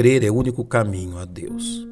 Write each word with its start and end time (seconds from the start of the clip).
crer 0.00 0.24
é 0.24 0.30
o 0.30 0.34
único 0.34 0.64
caminho 0.64 1.18
a 1.18 1.26
Deus. 1.26 1.86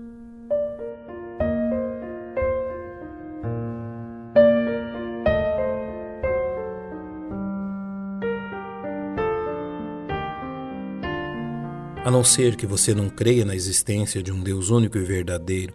A 12.03 12.11
não 12.11 12.25
ser 12.25 12.57
que 12.57 12.67
você 12.67 12.95
não 12.95 13.11
creia 13.11 13.45
na 13.45 13.55
existência 13.55 14.23
de 14.23 14.33
um 14.33 14.43
Deus 14.43 14.71
único 14.71 14.97
e 14.97 15.03
verdadeiro, 15.03 15.75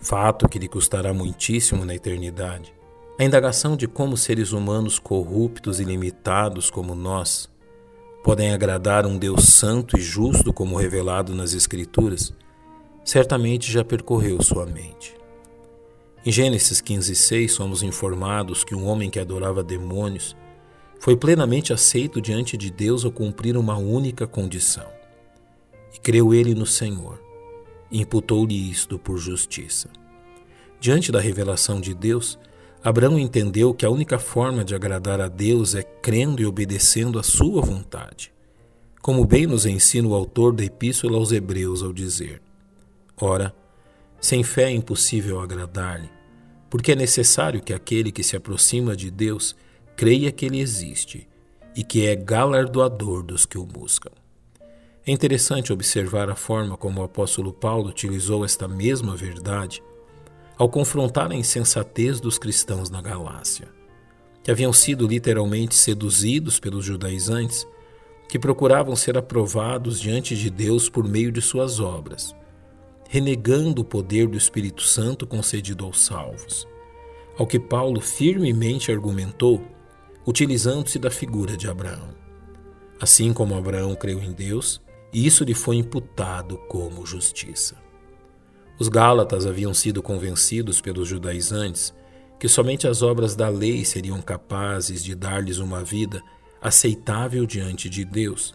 fato 0.00 0.48
que 0.48 0.60
lhe 0.60 0.68
custará 0.68 1.12
muitíssimo 1.12 1.84
na 1.84 1.92
eternidade, 1.92 2.72
a 3.18 3.24
indagação 3.24 3.76
de 3.76 3.88
como 3.88 4.16
seres 4.16 4.52
humanos 4.52 5.00
corruptos 5.00 5.80
e 5.80 5.84
limitados 5.84 6.70
como 6.70 6.94
nós 6.94 7.50
podem 8.28 8.52
agradar 8.52 9.06
um 9.06 9.16
Deus 9.16 9.44
santo 9.46 9.96
e 9.98 10.02
justo 10.02 10.52
como 10.52 10.76
revelado 10.76 11.34
nas 11.34 11.54
Escrituras, 11.54 12.30
certamente 13.02 13.72
já 13.72 13.82
percorreu 13.82 14.42
sua 14.42 14.66
mente. 14.66 15.16
Em 16.26 16.30
Gênesis 16.30 16.82
15:6 16.82 17.52
somos 17.52 17.82
informados 17.82 18.64
que 18.64 18.74
um 18.74 18.86
homem 18.86 19.08
que 19.08 19.18
adorava 19.18 19.62
demônios 19.62 20.36
foi 21.00 21.16
plenamente 21.16 21.72
aceito 21.72 22.20
diante 22.20 22.54
de 22.54 22.70
Deus 22.70 23.02
ao 23.02 23.10
cumprir 23.10 23.56
uma 23.56 23.78
única 23.78 24.26
condição. 24.26 24.86
E 25.94 25.98
creu 25.98 26.34
ele 26.34 26.54
no 26.54 26.66
Senhor, 26.66 27.18
e 27.90 28.02
imputou-lhe 28.02 28.70
isto 28.70 28.98
por 28.98 29.16
justiça. 29.16 29.88
Diante 30.78 31.10
da 31.10 31.18
revelação 31.18 31.80
de 31.80 31.94
Deus, 31.94 32.38
Abraão 32.82 33.18
entendeu 33.18 33.74
que 33.74 33.84
a 33.84 33.90
única 33.90 34.18
forma 34.18 34.64
de 34.64 34.74
agradar 34.74 35.20
a 35.20 35.28
Deus 35.28 35.74
é 35.74 35.82
crendo 35.82 36.40
e 36.40 36.46
obedecendo 36.46 37.18
à 37.18 37.22
sua 37.22 37.60
vontade, 37.60 38.32
como 39.02 39.24
bem 39.24 39.46
nos 39.46 39.66
ensina 39.66 40.06
o 40.06 40.14
autor 40.14 40.52
da 40.52 40.64
Epístola 40.64 41.16
aos 41.16 41.32
Hebreus 41.32 41.82
ao 41.82 41.92
dizer: 41.92 42.40
Ora, 43.20 43.52
sem 44.20 44.44
fé 44.44 44.64
é 44.64 44.70
impossível 44.70 45.40
agradar-lhe, 45.40 46.08
porque 46.70 46.92
é 46.92 46.96
necessário 46.96 47.60
que 47.60 47.74
aquele 47.74 48.12
que 48.12 48.22
se 48.22 48.36
aproxima 48.36 48.94
de 48.94 49.10
Deus 49.10 49.56
creia 49.96 50.30
que 50.30 50.46
ele 50.46 50.60
existe 50.60 51.28
e 51.74 51.82
que 51.82 52.06
é 52.06 52.14
galardoador 52.14 53.24
dos 53.24 53.44
que 53.44 53.58
o 53.58 53.64
buscam. 53.64 54.10
É 55.04 55.10
interessante 55.10 55.72
observar 55.72 56.30
a 56.30 56.36
forma 56.36 56.76
como 56.76 57.00
o 57.00 57.04
apóstolo 57.04 57.52
Paulo 57.52 57.88
utilizou 57.88 58.44
esta 58.44 58.68
mesma 58.68 59.16
verdade 59.16 59.82
ao 60.58 60.68
confrontar 60.68 61.30
a 61.30 61.36
insensatez 61.36 62.20
dos 62.20 62.36
cristãos 62.36 62.90
na 62.90 63.00
Galácia, 63.00 63.68
que 64.42 64.50
haviam 64.50 64.72
sido 64.72 65.06
literalmente 65.06 65.76
seduzidos 65.76 66.58
pelos 66.58 66.84
judaizantes, 66.84 67.64
que 68.28 68.38
procuravam 68.38 68.96
ser 68.96 69.16
aprovados 69.16 70.00
diante 70.00 70.36
de 70.36 70.50
Deus 70.50 70.88
por 70.88 71.08
meio 71.08 71.30
de 71.30 71.40
suas 71.40 71.78
obras, 71.78 72.34
renegando 73.08 73.82
o 73.82 73.84
poder 73.84 74.26
do 74.26 74.36
Espírito 74.36 74.82
Santo 74.82 75.26
concedido 75.26 75.84
aos 75.84 76.04
salvos. 76.04 76.66
Ao 77.38 77.46
que 77.46 77.60
Paulo 77.60 78.00
firmemente 78.00 78.90
argumentou, 78.90 79.62
utilizando-se 80.26 80.98
da 80.98 81.10
figura 81.10 81.56
de 81.56 81.68
Abraão. 81.68 82.08
Assim 83.00 83.32
como 83.32 83.56
Abraão 83.56 83.94
creu 83.94 84.20
em 84.20 84.32
Deus, 84.32 84.82
isso 85.12 85.44
lhe 85.44 85.54
foi 85.54 85.76
imputado 85.76 86.58
como 86.68 87.06
justiça. 87.06 87.76
Os 88.78 88.88
Gálatas 88.88 89.44
haviam 89.44 89.74
sido 89.74 90.02
convencidos 90.02 90.80
pelos 90.80 91.08
judaizantes 91.08 91.92
que 92.38 92.48
somente 92.48 92.86
as 92.86 93.02
obras 93.02 93.34
da 93.34 93.48
lei 93.48 93.84
seriam 93.84 94.22
capazes 94.22 95.02
de 95.02 95.14
dar-lhes 95.14 95.58
uma 95.58 95.82
vida 95.82 96.22
aceitável 96.62 97.44
diante 97.44 97.90
de 97.90 98.04
Deus, 98.04 98.54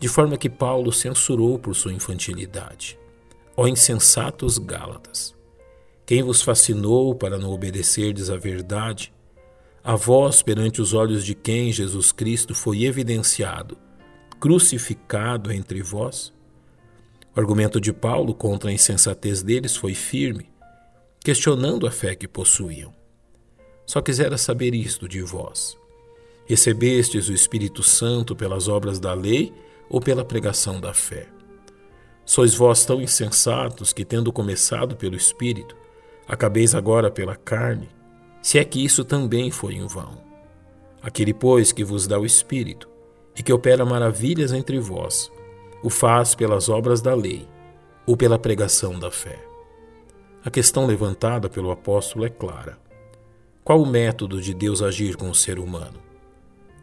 de 0.00 0.08
forma 0.08 0.36
que 0.36 0.50
Paulo 0.50 0.92
censurou 0.92 1.58
por 1.58 1.76
sua 1.76 1.92
infantilidade. 1.92 2.98
Ó 3.56 3.68
insensatos 3.68 4.58
Gálatas, 4.58 5.34
quem 6.04 6.22
vos 6.22 6.42
fascinou 6.42 7.14
para 7.14 7.38
não 7.38 7.52
obedecerdes 7.52 8.30
à 8.30 8.36
verdade, 8.36 9.12
a 9.82 9.94
vós 9.94 10.42
perante 10.42 10.82
os 10.82 10.92
olhos 10.92 11.24
de 11.24 11.34
quem 11.34 11.70
Jesus 11.70 12.10
Cristo 12.10 12.54
foi 12.54 12.84
evidenciado, 12.84 13.78
crucificado 14.40 15.52
entre 15.52 15.82
vós? 15.82 16.32
O 17.36 17.40
argumento 17.40 17.80
de 17.80 17.92
Paulo 17.92 18.32
contra 18.32 18.70
a 18.70 18.72
insensatez 18.72 19.42
deles 19.42 19.74
foi 19.74 19.92
firme, 19.92 20.48
questionando 21.18 21.84
a 21.84 21.90
fé 21.90 22.14
que 22.14 22.28
possuíam. 22.28 22.94
Só 23.84 24.00
quisera 24.00 24.38
saber 24.38 24.72
isto 24.72 25.08
de 25.08 25.20
vós: 25.20 25.76
recebestes 26.46 27.28
o 27.28 27.32
Espírito 27.32 27.82
Santo 27.82 28.36
pelas 28.36 28.68
obras 28.68 29.00
da 29.00 29.12
lei 29.12 29.52
ou 29.90 30.00
pela 30.00 30.24
pregação 30.24 30.80
da 30.80 30.94
fé? 30.94 31.26
Sois 32.24 32.54
vós 32.54 32.86
tão 32.86 33.02
insensatos 33.02 33.92
que, 33.92 34.04
tendo 34.04 34.32
começado 34.32 34.96
pelo 34.96 35.16
Espírito, 35.16 35.76
acabeis 36.28 36.72
agora 36.74 37.10
pela 37.10 37.34
carne, 37.34 37.88
se 38.40 38.58
é 38.58 38.64
que 38.64 38.82
isso 38.82 39.04
também 39.04 39.50
foi 39.50 39.74
em 39.74 39.86
vão. 39.86 40.22
Aquele, 41.02 41.34
pois, 41.34 41.72
que 41.72 41.82
vos 41.82 42.06
dá 42.06 42.18
o 42.18 42.24
Espírito 42.24 42.88
e 43.36 43.42
que 43.42 43.52
opera 43.52 43.84
maravilhas 43.84 44.52
entre 44.52 44.78
vós, 44.78 45.30
o 45.84 45.90
faz 45.90 46.34
pelas 46.34 46.70
obras 46.70 47.02
da 47.02 47.14
lei 47.14 47.46
ou 48.06 48.16
pela 48.16 48.38
pregação 48.38 48.98
da 48.98 49.10
fé. 49.10 49.38
A 50.42 50.50
questão 50.50 50.86
levantada 50.86 51.46
pelo 51.46 51.70
apóstolo 51.70 52.24
é 52.24 52.30
clara. 52.30 52.78
Qual 53.62 53.82
o 53.82 53.86
método 53.86 54.40
de 54.40 54.54
Deus 54.54 54.80
agir 54.80 55.14
com 55.14 55.28
o 55.28 55.34
ser 55.34 55.58
humano? 55.58 56.00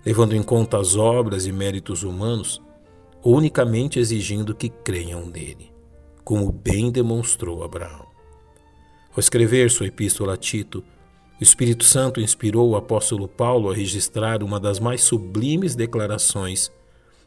Levando 0.06 0.36
em 0.36 0.44
conta 0.44 0.78
as 0.78 0.96
obras 0.96 1.48
e 1.48 1.52
méritos 1.52 2.04
humanos 2.04 2.62
ou 3.24 3.38
unicamente 3.38 3.98
exigindo 3.98 4.54
que 4.54 4.70
creiam 4.70 5.26
nele, 5.26 5.72
como 6.24 6.52
bem 6.52 6.92
demonstrou 6.92 7.64
Abraão? 7.64 8.06
Ao 9.12 9.20
escrever 9.20 9.72
sua 9.72 9.88
epístola 9.88 10.36
a 10.36 10.38
Tito, 10.38 10.84
o 11.40 11.44
Espírito 11.44 11.86
Santo 11.86 12.22
inspirou 12.22 12.70
o 12.70 12.76
apóstolo 12.76 13.28
Paulo 13.28 13.72
a 13.72 13.74
registrar 13.74 14.44
uma 14.44 14.60
das 14.60 14.80
mais 14.80 15.02
sublimes 15.02 15.74
declarações 15.74 16.72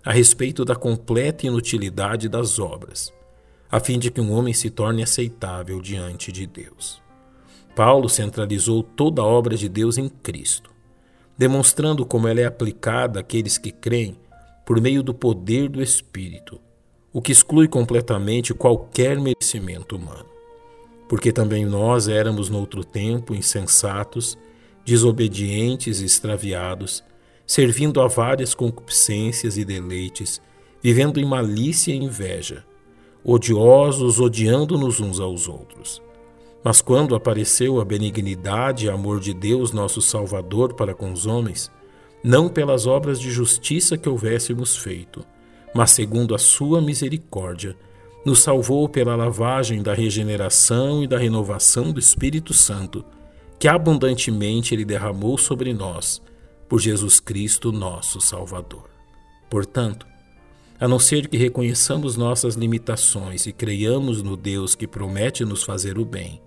a 0.05 0.13
respeito 0.13 0.65
da 0.65 0.77
completa 0.77 1.47
inutilidade 1.47 2.29
das 2.29 2.59
obras, 2.59 3.13
a 3.71 3.81
fim 3.81 3.99
de 3.99 4.11
que 4.11 4.21
um 4.21 4.33
homem 4.33 4.53
se 4.53 4.69
torne 4.69 5.03
aceitável 5.03 5.81
diante 5.81 6.31
de 6.31 6.47
Deus. 6.47 7.03
Paulo 7.75 8.09
centralizou 8.09 8.83
toda 8.83 9.23
a 9.23 9.25
obra 9.25 9.57
de 9.57 9.69
Deus 9.69 9.97
em 9.97 10.09
Cristo, 10.09 10.71
demonstrando 11.37 12.05
como 12.05 12.29
ela 12.29 12.41
é 12.41 12.45
aplicada 12.45 13.21
àqueles 13.21 13.57
que 13.57 13.73
creem 13.73 14.17
por 14.65 14.81
meio 14.81 15.03
do 15.03 15.15
poder 15.15 15.69
do 15.69 15.83
Espírito, 15.83 16.61
o 17.13 17.23
que 17.23 17.33
exclui 17.33 17.67
completamente 17.67 18.53
qualquer 18.53 19.19
merecimento 19.19 19.97
humano. 19.97 20.27
Porque 21.09 21.33
também 21.33 21.65
nós 21.65 22.09
éramos 22.09 22.49
noutro 22.51 22.85
tempo 22.85 23.35
insensatos, 23.35 24.39
desobedientes 24.85 26.01
e 26.01 26.05
extraviados, 26.05 27.03
servindo 27.47 28.01
a 28.01 28.07
várias 28.07 28.55
concupiscências 28.55 29.57
e 29.57 29.65
deleites, 29.65 30.41
vivendo 30.83 31.21
em 31.21 31.25
malícia 31.25 31.93
e 31.93 31.97
inveja, 31.97 32.65
odiosos, 33.23 34.21
odiando-nos 34.21 35.01
uns 35.01 35.21
aos 35.21 35.49
outros. 35.49 36.03
Mas 36.63 36.81
quando 36.81 37.15
apareceu 37.15 37.81
a 37.81 37.85
benignidade 37.85 38.87
e 38.87 38.91
amor 38.91 39.21
de 39.21 39.35
Deus, 39.35 39.73
nosso 39.73 40.01
Salvador, 40.01 40.75
para 40.75 40.95
com 40.95 41.13
os 41.13 41.27
homens, 41.27 41.71
não 42.23 42.49
pelas 42.49 42.87
obras 42.87 43.21
de 43.21 43.31
justiça 43.31 43.99
que 43.99 44.09
houvéssemos 44.09 44.77
feito, 44.77 45.25
mas 45.75 45.91
segundo 45.91 46.35
a 46.35 46.39
sua 46.39 46.81
misericórdia, 46.81 47.77
nos 48.25 48.41
salvou 48.41 48.89
pela 48.89 49.15
lavagem 49.15 49.83
da 49.83 49.93
regeneração 49.93 51.03
e 51.03 51.07
da 51.07 51.19
renovação 51.19 51.93
do 51.93 52.01
Espírito 52.01 52.55
Santo, 52.55 53.05
que 53.59 53.69
abundantemente 53.69 54.75
ele 54.75 54.87
derramou 54.87 55.37
sobre 55.37 55.75
nós 55.75 56.23
por 56.69 56.81
Jesus 56.81 57.21
Cristo, 57.21 57.73
nosso 57.73 58.21
Salvador. 58.21 58.89
Portanto, 59.51 60.07
a 60.79 60.89
não 60.89 60.99
ser 60.99 61.29
que 61.29 61.37
reconheçamos 61.37 62.17
nossas 62.17 62.55
limitações 62.55 63.47
e 63.47 63.53
creiamos 63.53 64.23
no 64.23 64.37
Deus 64.37 64.75
que 64.75 64.87
promete 64.87 65.45
nos 65.45 65.63
fazer 65.63 65.99
o 65.99 66.05
bem, 66.05 66.43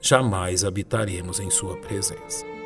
jamais 0.00 0.64
habitaremos 0.64 1.38
em 1.38 1.50
Sua 1.50 1.76
presença. 1.76 2.57